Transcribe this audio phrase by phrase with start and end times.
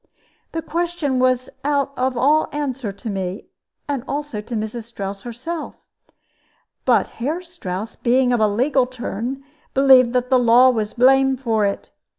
[0.51, 3.49] This question was out of all answer to me,
[3.87, 4.85] and also to Mrs.
[4.85, 5.75] Strouss herself;
[6.85, 9.43] but Herr Strouss, being of a legal turn,
[9.75, 11.91] believed that the law was to blame for it.